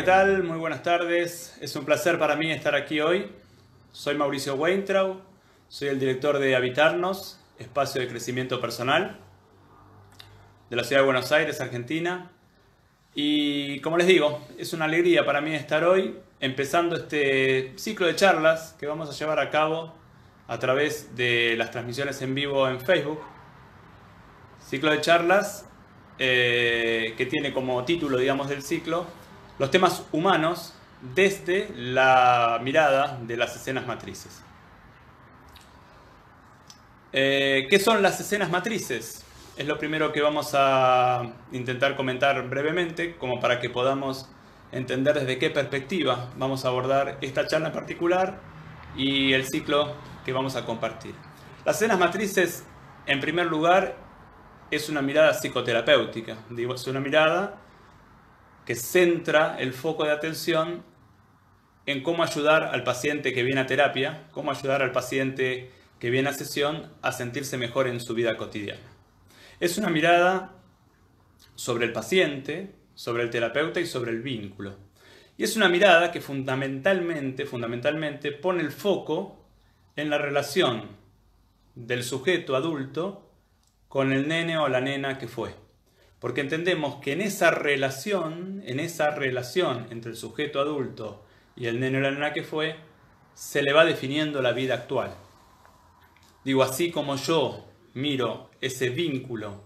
[0.00, 0.44] ¿qué tal?
[0.44, 1.58] Muy buenas tardes.
[1.60, 3.30] Es un placer para mí estar aquí hoy.
[3.92, 5.20] Soy Mauricio Weintraub,
[5.68, 9.18] soy el director de Habitarnos, espacio de crecimiento personal
[10.70, 12.30] de la ciudad de Buenos Aires, Argentina.
[13.14, 18.16] Y como les digo, es una alegría para mí estar hoy empezando este ciclo de
[18.16, 19.92] charlas que vamos a llevar a cabo
[20.48, 23.20] a través de las transmisiones en vivo en Facebook.
[24.66, 25.66] Ciclo de charlas
[26.18, 29.19] eh, que tiene como título, digamos, del ciclo,
[29.60, 30.72] los temas humanos
[31.14, 34.42] desde la mirada de las escenas matrices.
[37.12, 39.22] Eh, ¿Qué son las escenas matrices?
[39.58, 44.30] Es lo primero que vamos a intentar comentar brevemente, como para que podamos
[44.72, 48.40] entender desde qué perspectiva vamos a abordar esta charla en particular
[48.96, 49.92] y el ciclo
[50.24, 51.14] que vamos a compartir.
[51.66, 52.64] Las escenas matrices,
[53.04, 53.94] en primer lugar,
[54.70, 57.60] es una mirada psicoterapéutica, es una mirada
[58.70, 60.84] que centra el foco de atención
[61.86, 66.28] en cómo ayudar al paciente que viene a terapia, cómo ayudar al paciente que viene
[66.28, 68.86] a sesión a sentirse mejor en su vida cotidiana.
[69.58, 70.52] Es una mirada
[71.56, 74.76] sobre el paciente, sobre el terapeuta y sobre el vínculo.
[75.36, 79.48] Y es una mirada que fundamentalmente, fundamentalmente pone el foco
[79.96, 80.90] en la relación
[81.74, 83.32] del sujeto adulto
[83.88, 85.56] con el nene o la nena que fue.
[86.20, 91.24] Porque entendemos que en esa relación, en esa relación entre el sujeto adulto
[91.56, 92.76] y el nene o la nena que fue,
[93.34, 95.14] se le va definiendo la vida actual.
[96.44, 99.64] Digo, así como yo miro ese vínculo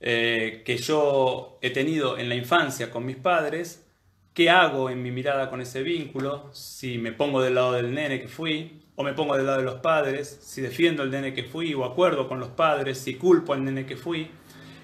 [0.00, 3.86] eh, que yo he tenido en la infancia con mis padres,
[4.32, 8.20] qué hago en mi mirada con ese vínculo, si me pongo del lado del nene
[8.20, 11.44] que fui, o me pongo del lado de los padres, si defiendo al nene que
[11.44, 14.30] fui o acuerdo con los padres, si culpo al nene que fui.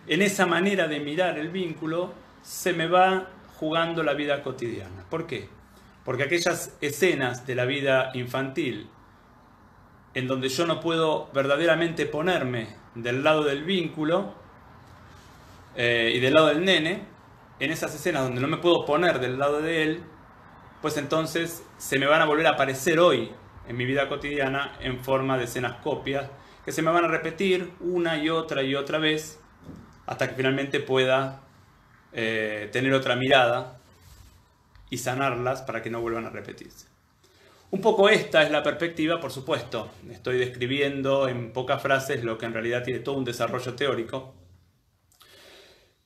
[0.06, 5.04] En esa manera de mirar el vínculo se me va jugando la vida cotidiana.
[5.08, 5.48] ¿Por qué?
[6.04, 8.88] Porque aquellas escenas de la vida infantil
[10.12, 14.34] en donde yo no puedo verdaderamente ponerme del lado del vínculo
[15.74, 17.02] eh, y del lado del nene,
[17.58, 20.02] en esas escenas donde no me puedo poner del lado de él,
[20.82, 23.30] pues entonces se me van a volver a aparecer hoy
[23.66, 26.30] en mi vida cotidiana en forma de escenas copias
[26.64, 29.40] que se me van a repetir una y otra y otra vez
[30.06, 31.40] hasta que finalmente pueda
[32.12, 33.78] eh, tener otra mirada
[34.90, 36.86] y sanarlas para que no vuelvan a repetirse.
[37.70, 39.90] Un poco esta es la perspectiva, por supuesto.
[40.08, 44.34] Estoy describiendo en pocas frases lo que en realidad tiene todo un desarrollo teórico.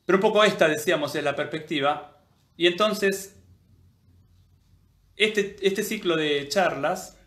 [0.07, 2.23] Pero un poco esta, decíamos, es la perspectiva.
[2.57, 3.37] Y entonces,
[5.17, 7.19] este, este ciclo de charlas,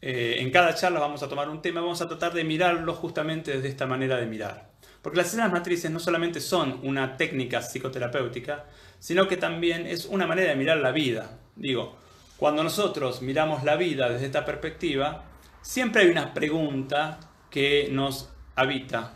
[0.00, 3.52] eh, en cada charla vamos a tomar un tema, vamos a tratar de mirarlo justamente
[3.52, 4.72] desde esta manera de mirar.
[5.08, 8.66] Porque las escenas matrices no solamente son una técnica psicoterapéutica,
[8.98, 11.38] sino que también es una manera de mirar la vida.
[11.56, 11.96] Digo,
[12.36, 15.24] cuando nosotros miramos la vida desde esta perspectiva,
[15.62, 17.20] siempre hay una pregunta
[17.50, 19.14] que nos habita.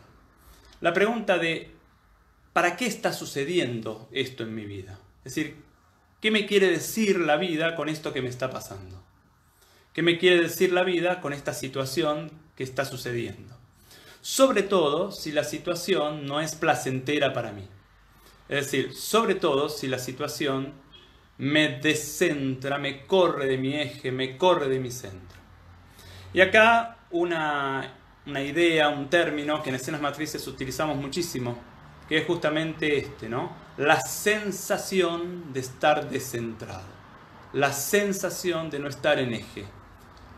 [0.80, 1.72] La pregunta de,
[2.54, 4.98] ¿para qué está sucediendo esto en mi vida?
[5.26, 5.62] Es decir,
[6.22, 9.04] ¿qué me quiere decir la vida con esto que me está pasando?
[9.92, 13.61] ¿Qué me quiere decir la vida con esta situación que está sucediendo?
[14.22, 17.68] Sobre todo si la situación no es placentera para mí.
[18.48, 20.72] Es decir, sobre todo si la situación
[21.38, 25.40] me descentra, me corre de mi eje, me corre de mi centro.
[26.32, 27.96] Y acá una,
[28.26, 31.58] idea, un término que en escenas matrices utilizamos muchísimo,
[32.08, 33.50] que es justamente este, ¿no?
[33.76, 36.86] La sensación de estar descentrado,
[37.54, 39.64] la sensación de no estar en eje,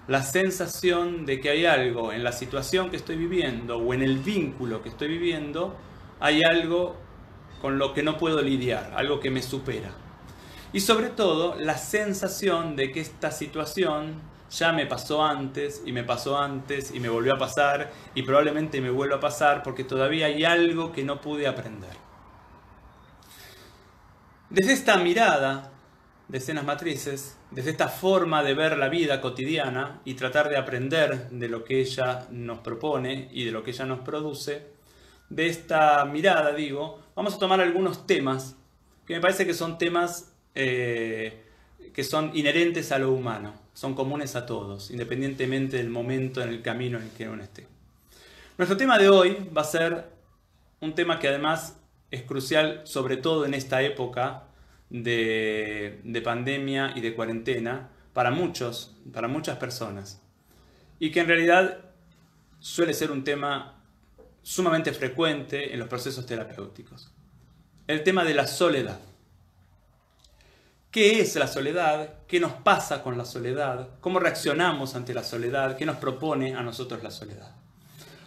[0.06, 4.18] la sensación de que hay algo en la situación que estoy viviendo o en el
[4.18, 5.74] vínculo que estoy viviendo,
[6.20, 6.96] hay algo
[7.62, 9.90] con lo que no puedo lidiar, algo que me supera.
[10.72, 14.20] Y sobre todo la sensación de que esta situación
[14.50, 18.80] ya me pasó antes y me pasó antes y me volvió a pasar y probablemente
[18.80, 21.96] me vuelva a pasar porque todavía hay algo que no pude aprender.
[24.50, 25.72] Desde esta mirada
[26.28, 31.30] de escenas matrices, desde esta forma de ver la vida cotidiana y tratar de aprender
[31.30, 34.66] de lo que ella nos propone y de lo que ella nos produce,
[35.30, 38.56] de esta mirada, digo, vamos a tomar algunos temas
[39.06, 41.44] que me parece que son temas eh,
[41.92, 46.60] que son inherentes a lo humano, son comunes a todos, independientemente del momento en el
[46.62, 47.66] camino en el que uno esté.
[48.58, 50.04] Nuestro tema de hoy va a ser
[50.80, 51.76] un tema que además
[52.10, 54.44] es crucial, sobre todo en esta época
[55.02, 60.22] de, de pandemia y de cuarentena, para muchos, para muchas personas,
[61.00, 61.78] y que en realidad
[62.60, 63.82] suele ser un tema
[64.42, 67.10] sumamente frecuente en los procesos terapéuticos.
[67.88, 69.00] El tema de la soledad.
[70.92, 75.76] qué es la soledad, qué nos pasa con la soledad, cómo reaccionamos ante la soledad,
[75.76, 77.52] qué nos propone a nosotros la soledad.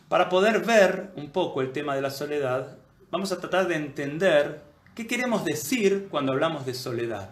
[0.09, 2.77] Para poder ver un poco el tema de la soledad,
[3.09, 4.67] vamos a tratar de entender
[4.97, 7.29] qué queremos decir cuando hablamos de soledad.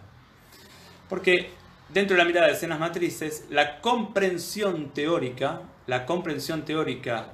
[1.09, 1.49] Porque
[1.89, 7.33] dentro de la mirada de escenas matrices, la comprensión teórica, la comprensión teórica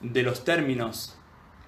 [0.00, 1.16] de los términos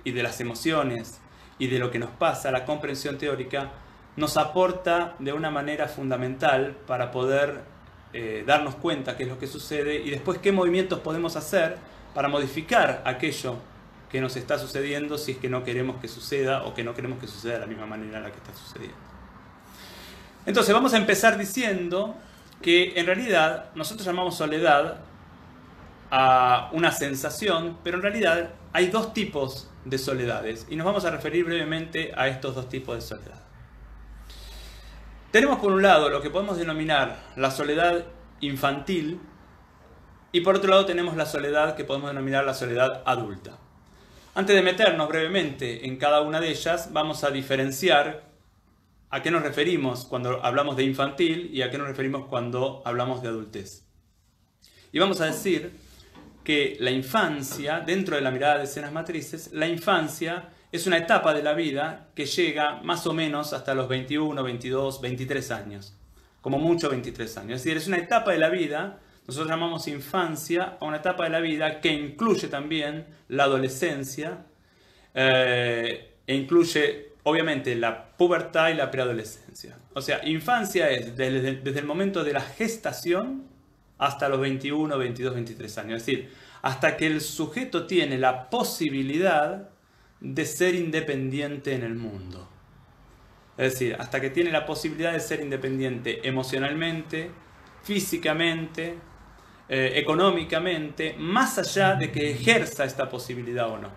[0.04, 1.18] y de las emociones
[1.58, 3.72] y de lo que nos pasa, la comprensión teórica,
[4.16, 7.62] nos aporta de una manera fundamental para poder
[8.12, 11.78] eh, darnos cuenta qué es lo que sucede y después qué movimientos podemos hacer
[12.14, 13.56] para modificar aquello
[14.14, 17.18] que nos está sucediendo si es que no queremos que suceda o que no queremos
[17.18, 18.96] que suceda de la misma manera en la que está sucediendo.
[20.46, 22.14] Entonces vamos a empezar diciendo
[22.62, 25.00] que en realidad nosotros llamamos soledad
[26.12, 31.10] a una sensación, pero en realidad hay dos tipos de soledades y nos vamos a
[31.10, 33.42] referir brevemente a estos dos tipos de soledad.
[35.32, 38.04] Tenemos por un lado lo que podemos denominar la soledad
[38.38, 39.18] infantil
[40.30, 43.58] y por otro lado tenemos la soledad que podemos denominar la soledad adulta.
[44.36, 48.24] Antes de meternos brevemente en cada una de ellas, vamos a diferenciar
[49.08, 53.22] a qué nos referimos cuando hablamos de infantil y a qué nos referimos cuando hablamos
[53.22, 53.84] de adultez.
[54.90, 55.70] Y vamos a decir
[56.42, 61.32] que la infancia, dentro de la mirada de escenas matrices, la infancia es una etapa
[61.32, 65.96] de la vida que llega más o menos hasta los 21, 22, 23 años.
[66.40, 67.52] Como mucho 23 años.
[67.58, 71.30] Es decir, es una etapa de la vida, nosotros llamamos infancia a una etapa de
[71.30, 74.44] la vida que incluye también la adolescencia
[75.14, 79.78] eh, e incluye obviamente la pubertad y la preadolescencia.
[79.94, 83.48] O sea, infancia es desde, desde el momento de la gestación
[83.98, 85.96] hasta los 21, 22, 23 años.
[86.02, 86.30] Es decir,
[86.60, 89.70] hasta que el sujeto tiene la posibilidad
[90.20, 92.48] de ser independiente en el mundo.
[93.56, 97.30] Es decir, hasta que tiene la posibilidad de ser independiente emocionalmente,
[97.82, 98.98] físicamente,
[99.68, 103.88] eh, económicamente, más allá de que ejerza esta posibilidad o no.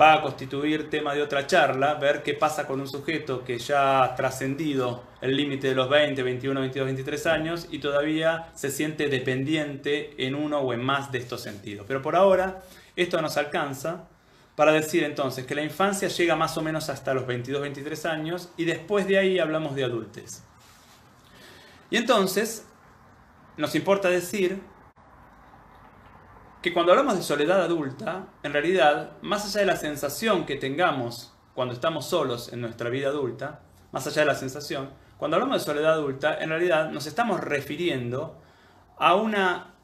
[0.00, 4.04] Va a constituir tema de otra charla, ver qué pasa con un sujeto que ya
[4.04, 9.08] ha trascendido el límite de los 20, 21, 22, 23 años y todavía se siente
[9.08, 11.84] dependiente en uno o en más de estos sentidos.
[11.88, 12.62] Pero por ahora
[12.94, 14.04] esto nos alcanza
[14.54, 18.66] para decir entonces que la infancia llega más o menos hasta los 22-23 años y
[18.66, 20.44] después de ahí hablamos de adultez.
[21.90, 22.64] Y entonces
[23.60, 24.60] nos importa decir
[26.62, 31.34] que cuando hablamos de soledad adulta, en realidad, más allá de la sensación que tengamos
[31.54, 33.60] cuando estamos solos en nuestra vida adulta,
[33.92, 38.40] más allá de la sensación, cuando hablamos de soledad adulta, en realidad nos estamos refiriendo
[38.98, 39.74] a una,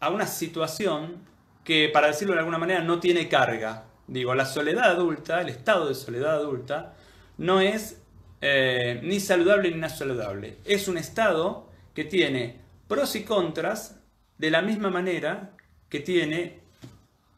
[0.00, 1.22] a una situación
[1.64, 5.88] que, para decirlo de alguna manera, no tiene carga, Digo, la soledad adulta, el estado
[5.88, 6.94] de soledad adulta,
[7.38, 8.00] no es
[8.40, 10.58] eh, ni saludable ni no saludable.
[10.64, 14.00] Es un estado que tiene pros y contras
[14.38, 15.52] de la misma manera
[15.88, 16.60] que tiene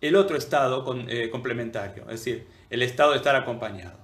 [0.01, 3.99] el otro estado eh, complementario, es decir, el estado de estar acompañado.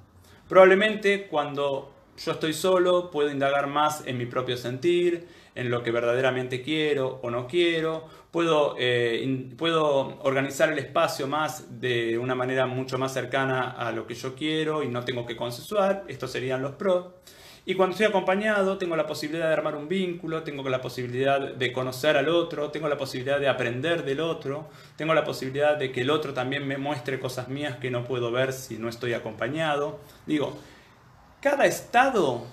[0.48, 5.90] Probablemente cuando yo estoy solo puedo indagar más en mi propio sentir, en lo que
[5.90, 12.66] verdaderamente quiero o no quiero, puedo, eh, puedo organizar el espacio más de una manera
[12.66, 16.60] mucho más cercana a lo que yo quiero y no tengo que consensuar, estos serían
[16.60, 17.06] los pros.
[17.66, 21.72] Y cuando estoy acompañado tengo la posibilidad de armar un vínculo, tengo la posibilidad de
[21.72, 26.02] conocer al otro, tengo la posibilidad de aprender del otro, tengo la posibilidad de que
[26.02, 29.98] el otro también me muestre cosas mías que no puedo ver si no estoy acompañado.
[30.26, 30.58] Digo,
[31.40, 32.44] cada estado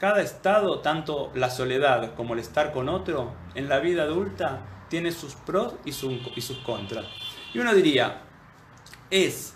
[0.00, 5.12] cada estado, tanto la soledad como el estar con otro, en la vida adulta tiene
[5.12, 7.04] sus pros y, y sus contras.
[7.52, 8.22] Y uno diría,
[9.10, 9.52] es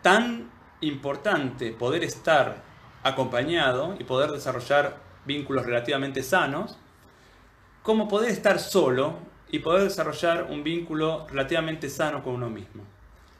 [0.00, 2.62] tan importante poder estar
[3.04, 6.78] acompañado y poder desarrollar vínculos relativamente sanos,
[7.82, 9.18] como poder estar solo
[9.50, 12.82] y poder desarrollar un vínculo relativamente sano con uno mismo.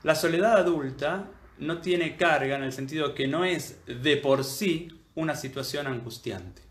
[0.02, 1.25] La soledad adulta
[1.59, 6.62] no tiene carga en el sentido que no es de por sí una situación angustiante.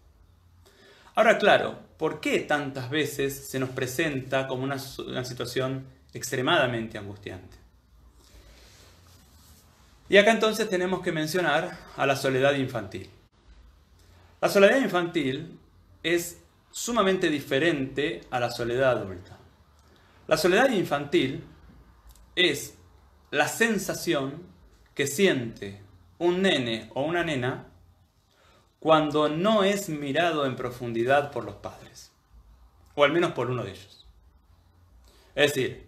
[1.15, 7.57] Ahora, claro, ¿por qué tantas veces se nos presenta como una, situación extremadamente angustiante?
[10.09, 13.09] Y acá entonces tenemos que mencionar a la soledad infantil.
[14.41, 15.57] La soledad infantil
[16.03, 16.41] es
[16.71, 19.37] sumamente diferente a la soledad adulta.
[20.27, 21.43] La soledad infantil
[22.35, 22.77] es
[23.31, 24.43] la sensación
[24.93, 25.81] que siente
[26.19, 27.67] un nene o una nena
[28.79, 32.11] cuando no es mirado en profundidad por los padres,
[32.95, 34.05] o al menos por uno de ellos.
[35.35, 35.87] Es decir,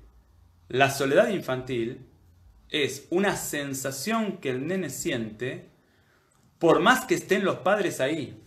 [0.69, 2.04] la soledad infantil
[2.69, 5.69] es una sensación que el nene siente
[6.59, 8.41] por más que estén los padres ahí.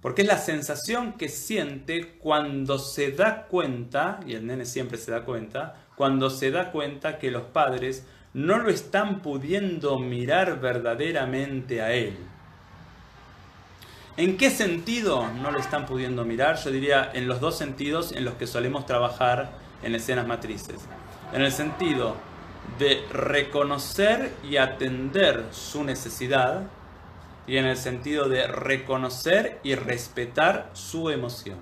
[0.00, 5.10] Porque es la sensación que siente cuando se da cuenta, y el nene siempre se
[5.10, 11.82] da cuenta, cuando se da cuenta que los padres no lo están pudiendo mirar verdaderamente
[11.82, 12.16] a él.
[14.16, 16.56] ¿En qué sentido no lo están pudiendo mirar?
[16.56, 19.50] Yo diría en los dos sentidos en los que solemos trabajar
[19.82, 20.76] en escenas matrices.
[21.32, 22.16] En el sentido
[22.78, 26.62] de reconocer y atender su necesidad
[27.46, 31.58] y en el sentido de reconocer y respetar su emoción.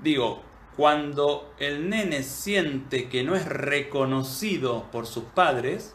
[0.00, 0.42] Digo,
[0.76, 5.94] cuando el nene siente que no es reconocido por sus padres,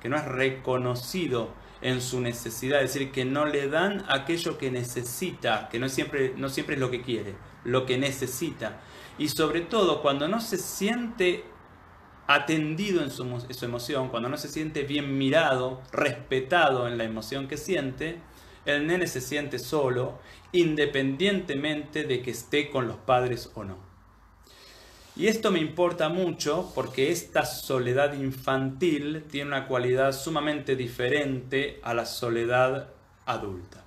[0.00, 4.70] que no es reconocido en su necesidad, es decir, que no le dan aquello que
[4.70, 8.80] necesita, que no siempre, no siempre es lo que quiere, lo que necesita.
[9.18, 11.44] Y sobre todo cuando no se siente
[12.26, 13.22] atendido en su,
[13.64, 18.18] emoción, cuando no se siente bien mirado, respetado en la emoción que siente,
[18.64, 20.18] el nene se siente solo,
[20.52, 23.76] independientemente de que esté con los padres o no.
[25.14, 31.94] Y esto me importa mucho porque esta soledad infantil tiene una cualidad sumamente diferente a
[31.94, 32.90] la soledad
[33.24, 33.82] adulta.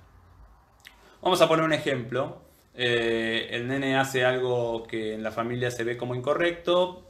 [1.22, 2.40] Vamos a poner un ejemplo.
[2.74, 7.09] Eh, el nene hace algo que en la familia se ve como incorrecto,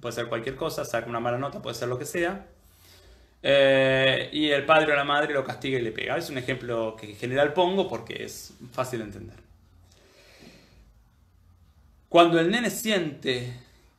[0.00, 2.46] puede ser cualquier cosa, saca una mala nota, puede ser lo que sea.
[3.42, 6.16] Eh, y el padre o la madre lo castiga y le pega.
[6.16, 9.36] Es un ejemplo que en general pongo porque es fácil de entender.
[12.08, 13.52] Cuando el nene siente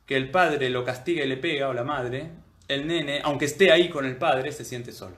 [0.04, 2.28] que el padre lo castiga y le pega, o la madre,
[2.66, 5.16] el nene, aunque esté ahí con el padre, se siente solo.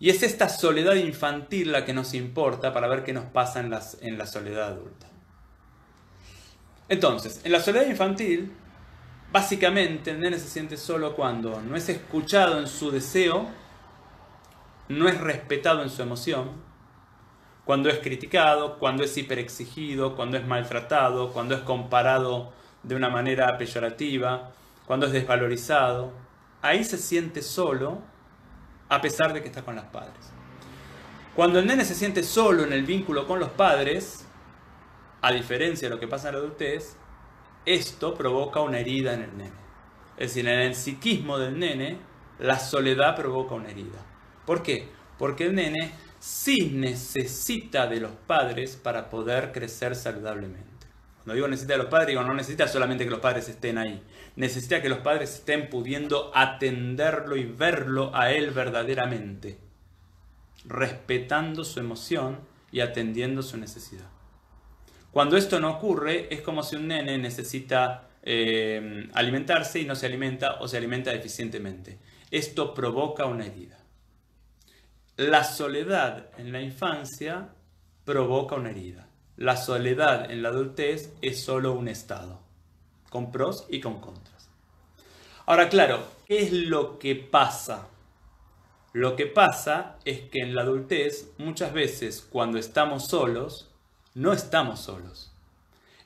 [0.00, 3.76] Y es esta soledad infantil la que nos importa para ver qué nos pasa en,
[4.02, 5.08] en la soledad adulta.
[6.88, 8.52] Entonces, en la soledad infantil,
[9.30, 13.46] básicamente el nene se siente solo cuando no es escuchado en su deseo,
[14.88, 16.50] no es respetado en su emoción,
[17.66, 22.52] cuando es criticado, cuando es hiperexigido, cuando es maltratado, cuando es comparado
[22.82, 24.52] de una manera peyorativa,
[24.86, 26.12] cuando es desvalorizado.
[26.62, 27.98] Ahí se siente solo
[28.88, 30.32] a pesar de que está con los padres.
[31.36, 34.24] Cuando el nene se siente solo en el vínculo con los padres,
[35.20, 36.96] a diferencia de lo que pasa en la adultez,
[37.66, 39.68] esto provoca una herida en el nene.
[40.16, 41.98] Es decir, en el psiquismo del nene,
[42.38, 44.04] la soledad provoca una herida.
[44.46, 44.88] ¿Por qué?
[45.18, 50.68] Porque el nene sí necesita de los padres para poder crecer saludablemente.
[51.18, 54.02] Cuando digo necesita de los padres, digo no necesita solamente que los padres estén ahí.
[54.36, 59.58] Necesita que los padres estén pudiendo atenderlo y verlo a él verdaderamente,
[60.64, 62.38] respetando su emoción
[62.72, 64.08] y atendiendo su necesidad.
[65.18, 70.06] Cuando esto no ocurre, es como si un nene necesita eh, alimentarse y no se
[70.06, 71.98] alimenta o se alimenta deficientemente.
[72.30, 73.78] Esto provoca una herida.
[75.16, 77.48] La soledad en la infancia
[78.04, 79.08] provoca una herida.
[79.36, 82.40] La soledad en la adultez es solo un estado,
[83.10, 84.48] con pros y con contras.
[85.46, 85.98] Ahora, claro,
[86.28, 87.88] ¿qué es lo que pasa?
[88.92, 93.67] Lo que pasa es que en la adultez muchas veces cuando estamos solos,
[94.14, 95.32] no estamos solos.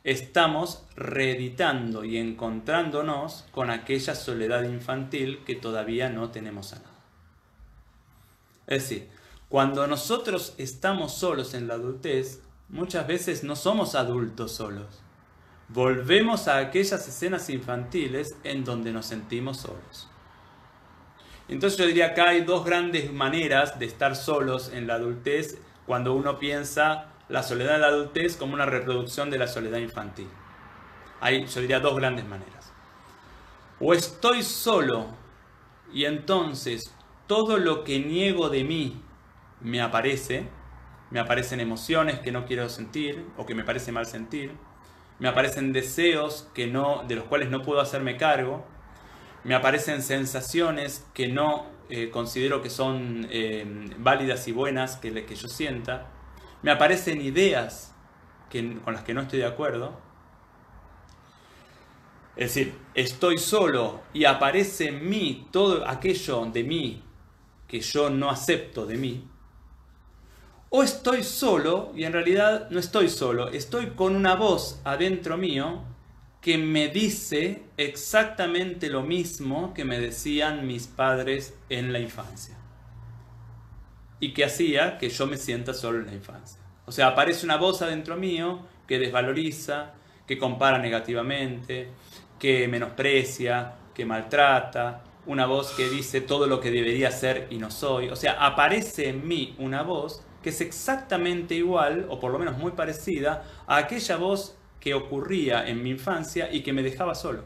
[0.05, 6.91] Estamos reeditando y encontrándonos con aquella soledad infantil que todavía no tenemos sanada.
[8.67, 9.09] Es decir,
[9.49, 15.03] cuando nosotros estamos solos en la adultez, muchas veces no somos adultos solos.
[15.69, 20.09] Volvemos a aquellas escenas infantiles en donde nos sentimos solos.
[21.49, 26.15] Entonces yo diría que hay dos grandes maneras de estar solos en la adultez cuando
[26.15, 30.29] uno piensa la soledad de la adultez como una reproducción de la soledad infantil.
[31.19, 32.75] Hay, yo diría, dos grandes maneras.
[33.81, 35.07] O estoy solo
[35.95, 36.95] y entonces
[37.27, 39.03] todo lo que niego de mí
[39.62, 40.47] me aparece,
[41.11, 44.53] me aparecen emociones que no quiero sentir o que me parece mal sentir,
[45.19, 48.67] me aparecen deseos que no, de los cuales no puedo hacerme cargo,
[49.43, 53.65] me aparecen sensaciones que no eh, considero que son eh,
[53.97, 56.11] válidas y buenas que, que yo sienta,
[56.62, 57.95] me aparecen ideas
[58.85, 59.99] con las que no estoy de acuerdo,
[62.37, 67.02] es decir, estoy solo y aparece en mí todo aquello de mí
[67.66, 69.28] que yo no acepto de mí,
[70.69, 75.85] o estoy solo y en realidad no estoy solo, estoy con una voz adentro mío
[76.40, 82.62] que me dice exactamente lo mismo que me decían mis padres en la infancia.
[84.23, 86.61] Y que hacía que yo me sienta solo en la infancia.
[86.87, 89.95] O sea, aparece una voz adentro mío que desvaloriza,
[90.29, 91.88] que compara negativamente,
[92.38, 97.73] que menosprecia, que maltrata, una voz que dice todo lo que debería ser y no
[97.73, 98.11] soy.
[98.11, 102.57] O sea, aparece en mí una voz que es exactamente igual, o por lo menos
[102.59, 107.43] muy parecida, a aquella voz que ocurría en mi infancia y que me dejaba solo.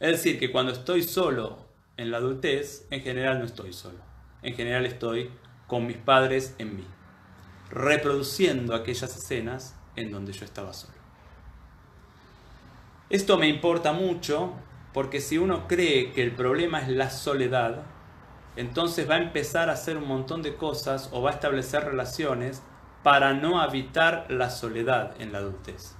[0.00, 1.64] Es decir, que cuando estoy solo
[1.96, 4.11] en la adultez, en general no estoy solo.
[4.42, 5.30] En general estoy
[5.66, 6.86] con mis padres en mí,
[7.70, 10.94] reproduciendo aquellas escenas en donde yo estaba solo.
[13.08, 14.54] Esto me importa mucho
[14.92, 17.82] porque si uno cree que el problema es la soledad,
[18.56, 22.62] entonces va a empezar a hacer un montón de cosas o va a establecer relaciones
[23.02, 25.94] para no habitar la soledad en la adultez.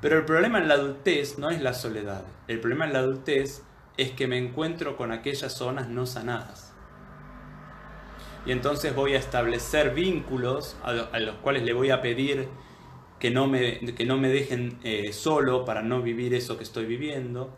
[0.00, 2.24] Pero el problema en la adultez no es la soledad.
[2.48, 3.62] El problema en la adultez
[3.96, 6.69] es que me encuentro con aquellas zonas no sanadas.
[8.46, 12.48] Y entonces voy a establecer vínculos a, los cuales le voy a pedir
[13.18, 16.86] que no me, que no me dejen eh, solo para no vivir eso que estoy
[16.86, 17.54] viviendo.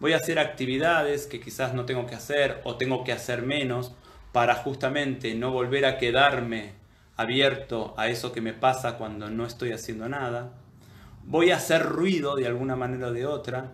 [0.00, 3.94] Voy a hacer actividades que quizás no tengo que hacer o tengo que hacer menos
[4.32, 6.72] para justamente no volver a quedarme
[7.16, 10.54] abierto a eso que me pasa cuando no estoy haciendo nada.
[11.24, 13.72] Voy a hacer ruido de alguna manera o de otra.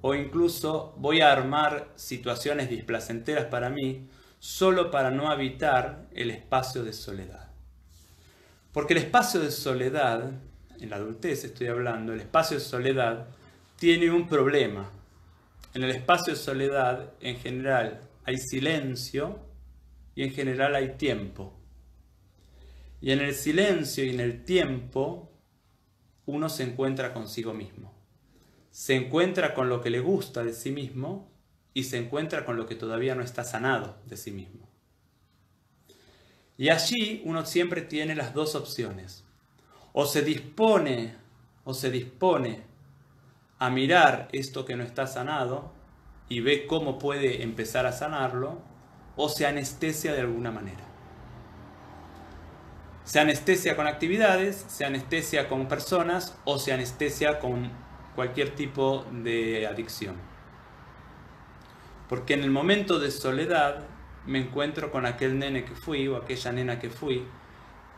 [0.00, 4.08] O incluso voy a armar situaciones displacenteras para mí
[4.42, 7.52] solo para no habitar el espacio de soledad.
[8.72, 10.32] Porque el espacio de soledad,
[10.80, 13.28] en la adultez estoy hablando, el espacio de soledad
[13.78, 14.90] tiene un problema.
[15.74, 19.38] En el espacio de soledad, en general, hay silencio
[20.16, 21.56] y en general hay tiempo.
[23.00, 25.30] Y en el silencio y en el tiempo
[26.26, 27.94] uno se encuentra consigo mismo.
[28.72, 31.31] Se encuentra con lo que le gusta de sí mismo
[31.74, 34.68] y se encuentra con lo que todavía no está sanado de sí mismo.
[36.56, 39.24] Y allí uno siempre tiene las dos opciones.
[39.92, 41.16] O se dispone
[41.64, 42.62] o se dispone
[43.58, 45.72] a mirar esto que no está sanado
[46.28, 48.60] y ve cómo puede empezar a sanarlo,
[49.16, 50.84] o se anestesia de alguna manera.
[53.04, 57.70] Se anestesia con actividades, se anestesia con personas o se anestesia con
[58.14, 60.31] cualquier tipo de adicción.
[62.12, 63.86] Porque en el momento de soledad
[64.26, 67.24] me encuentro con aquel nene que fui o aquella nena que fui,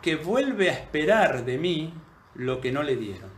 [0.03, 1.93] que vuelve a esperar de mí
[2.37, 3.33] lo que no le dieron.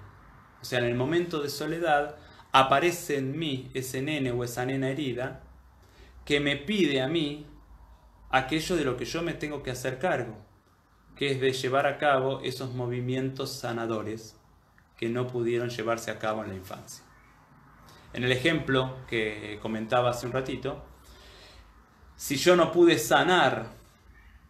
[0.60, 2.16] O sea, en el momento de soledad
[2.52, 5.44] aparece en mí ese nene o esa nena herida
[6.26, 7.46] que me pide a mí
[8.28, 10.36] aquello de lo que yo me tengo que hacer cargo
[11.16, 14.36] que es de llevar a cabo esos movimientos sanadores
[14.98, 17.02] que no pudieron llevarse a cabo en la infancia.
[18.12, 20.84] En el ejemplo que comentaba hace un ratito,
[22.16, 23.72] si yo no pude sanar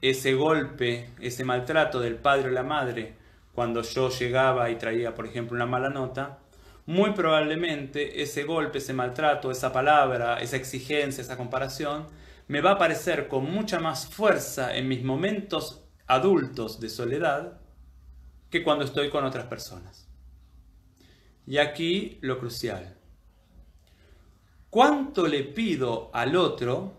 [0.00, 3.16] ese golpe, ese maltrato del padre o la madre
[3.52, 6.38] cuando yo llegaba y traía, por ejemplo, una mala nota,
[6.84, 12.06] muy probablemente ese golpe, ese maltrato, esa palabra, esa exigencia, esa comparación,
[12.48, 17.60] me va a aparecer con mucha más fuerza en mis momentos adultos de soledad
[18.50, 20.08] que cuando estoy con otras personas.
[21.46, 22.96] Y aquí lo crucial.
[24.76, 26.92] ¿Cuánto le pido al otro?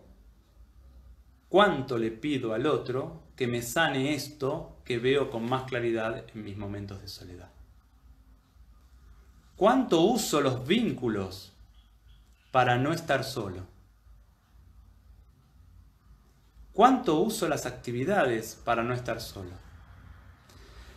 [1.47, 6.43] ¿Cuánto le pido al otro que me sane esto que veo con más claridad en
[6.43, 7.51] mis momentos de soledad?
[9.55, 11.53] ¿Cuánto uso los vínculos
[12.49, 13.67] para no estar solo?
[16.73, 19.51] ¿Cuánto uso las actividades para no estar solo?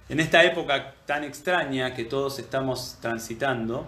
[0.08, 3.86] En esta época tan extraña que todos estamos transitando,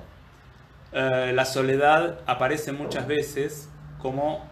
[0.93, 4.45] eh, la soledad aparece muchas veces como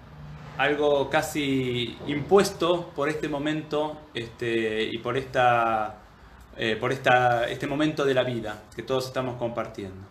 [0.57, 5.96] algo casi impuesto por este momento este, y por, esta,
[6.57, 10.07] eh, por esta, este momento de la vida que todos estamos compartiendo.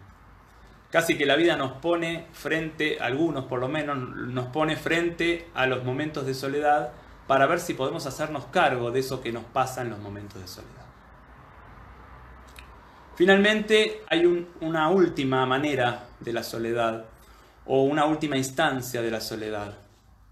[0.91, 5.67] Casi que la vida nos pone frente, algunos por lo menos, nos pone frente a
[5.67, 6.93] los momentos de soledad
[7.27, 10.47] para ver si podemos hacernos cargo de eso que nos pasa en los momentos de
[10.47, 10.78] soledad.
[13.19, 17.03] Finalmente, hay una última manera de la soledad
[17.65, 19.77] o una última instancia de la soledad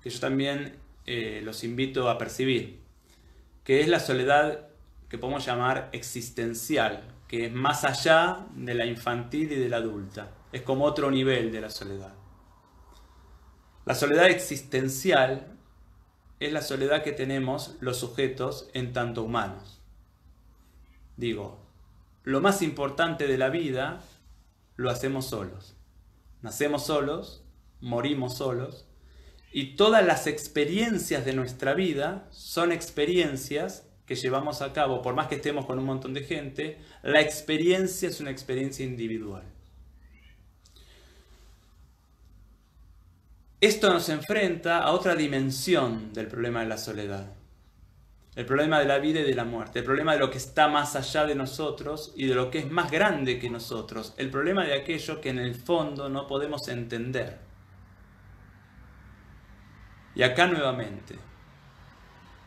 [0.01, 2.79] que yo también eh, los invito a percibir,
[3.65, 4.69] que es la soledad
[5.09, 10.31] que podemos llamar existencial, que es más allá de la infantil y de la adulta,
[10.53, 12.13] es como otro nivel de la soledad.
[13.83, 15.57] La soledad existencial
[16.39, 19.81] es la soledad que tenemos los sujetos en tanto humanos.
[21.17, 21.66] Digo,
[22.27, 24.01] lo más importante de la vida
[24.75, 25.77] lo hacemos solos.
[26.41, 27.45] Nacemos solos,
[27.79, 28.85] morimos solos,
[29.53, 35.27] y todas las experiencias de nuestra vida son experiencias que llevamos a cabo, por más
[35.27, 39.43] que estemos con un montón de gente, la experiencia es una experiencia individual.
[43.61, 47.37] Esto nos enfrenta a otra dimensión del problema de la soledad.
[48.37, 50.67] El problema de la vida y de la muerte, el problema de lo que está
[50.67, 54.63] más allá de nosotros y de lo que es más grande que nosotros, el problema
[54.63, 57.39] de aquello que en el fondo no podemos entender.
[60.13, 61.15] Y acá nuevamente,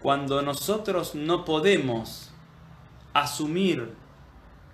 [0.01, 2.33] cuando nosotros no podemos
[3.13, 3.93] asumir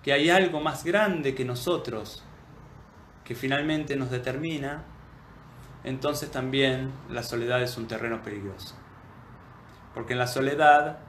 [0.03, 2.23] que hay algo más grande que nosotros,
[3.23, 4.83] que finalmente nos determina,
[5.83, 8.75] entonces también la soledad es un terreno peligroso.
[9.95, 11.06] Porque en la soledad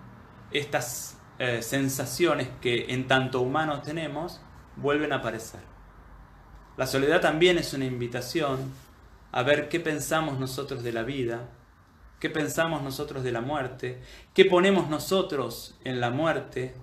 [0.50, 4.40] estas eh, sensaciones que en tanto humanos tenemos
[4.76, 5.60] vuelven a aparecer.
[6.76, 8.72] La soledad también es una invitación
[9.30, 11.48] a ver qué pensamos nosotros de la vida,
[12.18, 14.00] qué pensamos nosotros de la muerte,
[14.34, 16.74] qué ponemos nosotros en la muerte,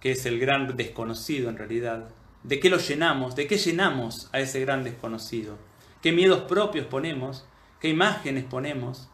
[0.00, 2.08] que es el gran desconocido en realidad,
[2.44, 5.56] de qué lo llenamos, de qué llenamos a ese gran desconocido,
[6.02, 7.46] qué miedos propios ponemos,
[7.80, 9.08] qué imágenes ponemos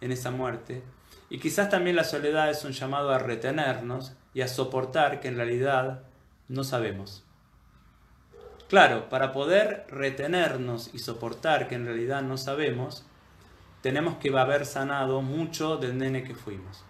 [0.00, 0.82] en esa muerte
[1.30, 5.36] y quizás también la soledad es un llamado a retenernos y a soportar que en
[5.36, 6.02] realidad
[6.48, 7.24] no sabemos.
[8.68, 13.06] Claro, para poder retenernos y soportar que en realidad no sabemos,
[13.80, 16.84] tenemos que haber sanado mucho del nene que fuimos.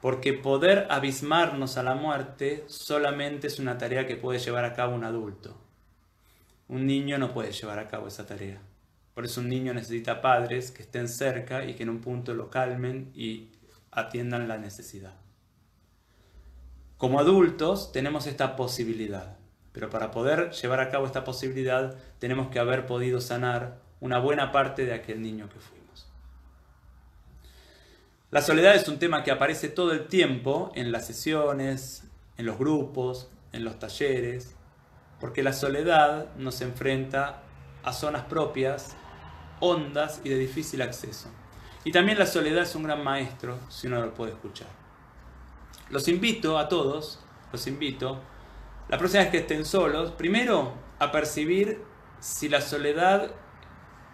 [0.00, 4.94] Porque poder abismarnos a la muerte solamente es una tarea que puede llevar a cabo
[4.94, 5.56] un adulto.
[6.68, 8.60] Un niño no puede llevar a cabo esa tarea.
[9.14, 12.50] Por eso un niño necesita padres que estén cerca y que en un punto lo
[12.50, 13.48] calmen y
[13.96, 15.14] atiendan la necesidad.
[16.98, 19.36] Como adultos tenemos esta posibilidad,
[19.72, 24.52] pero para poder llevar a cabo esta posibilidad tenemos que haber podido sanar una buena
[24.52, 26.08] parte de aquel niño que fuimos.
[28.30, 32.04] La soledad es un tema que aparece todo el tiempo en las sesiones,
[32.36, 34.54] en los grupos, en los talleres,
[35.20, 37.42] porque la soledad nos enfrenta
[37.82, 38.96] a zonas propias,
[39.60, 41.30] hondas y de difícil acceso.
[41.86, 44.66] Y también la soledad es un gran maestro si uno lo puede escuchar.
[45.88, 47.20] Los invito a todos,
[47.52, 48.18] los invito,
[48.88, 51.80] la próxima vez que estén solos, primero a percibir
[52.18, 53.30] si la soledad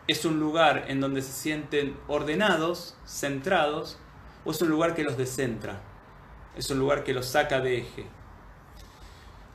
[0.06, 3.98] es un lugar en donde se sienten ordenados, centrados,
[4.44, 5.80] o es un lugar que los descentra,
[6.54, 8.04] es un lugar que los saca de eje.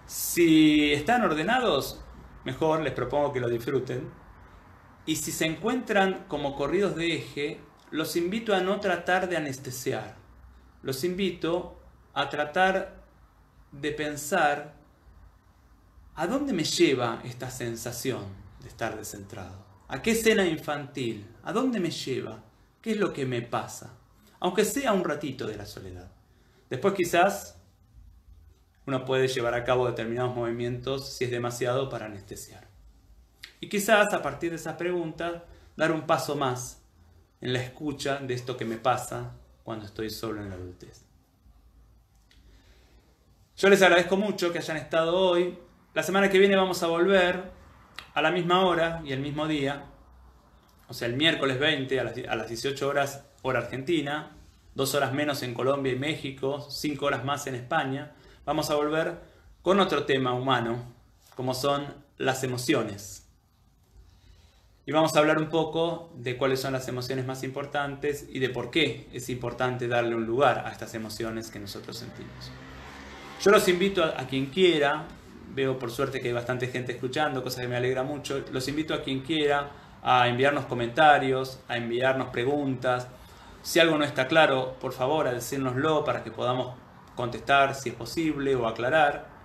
[0.08, 2.02] Si están ordenados,
[2.46, 4.10] mejor les propongo que lo disfruten.
[5.06, 10.16] Y si se encuentran como corridos de eje, los invito a no tratar de anestesiar.
[10.82, 11.80] Los invito
[12.14, 13.04] a tratar
[13.72, 14.76] de pensar
[16.16, 18.26] a dónde me lleva esta sensación
[18.62, 19.66] de estar descentrado.
[19.88, 21.28] ¿A qué escena infantil?
[21.44, 22.44] ¿A dónde me lleva?
[22.82, 23.98] ¿Qué es lo que me pasa?
[24.40, 26.12] Aunque sea un ratito de la soledad.
[26.70, 27.58] Después quizás
[28.86, 32.68] uno puede llevar a cabo determinados movimientos si es demasiado para anestesiar.
[33.60, 35.44] Y quizás a partir de esas preguntas
[35.76, 36.82] dar un paso más
[37.42, 41.06] en la escucha de esto que me pasa cuando estoy solo en la adultez.
[43.58, 45.58] Yo les agradezco mucho que hayan estado hoy.
[45.94, 47.52] La semana que viene vamos a volver
[48.14, 49.86] a la misma hora y el mismo día,
[50.88, 54.32] o sea, el miércoles 20 a las 18 horas hora argentina,
[54.76, 58.14] dos horas menos en Colombia y México, cinco horas más en España.
[58.46, 59.20] Vamos a volver
[59.62, 60.94] con otro tema humano,
[61.36, 61.86] como son
[62.18, 63.27] las emociones.
[64.88, 68.48] Y vamos a hablar un poco de cuáles son las emociones más importantes y de
[68.48, 72.52] por qué es importante darle un lugar a estas emociones que nosotros sentimos.
[73.42, 75.04] Yo los invito a, quien quiera,
[75.54, 78.94] veo por suerte que hay bastante gente escuchando, cosa que me alegra mucho, los invito
[78.94, 79.72] a quien quiera
[80.02, 83.10] a enviarnos comentarios, a enviarnos preguntas.
[83.64, 86.78] Si algo no está claro, por favor, a decírnoslo para que podamos
[87.14, 89.37] contestar si es posible o aclarar.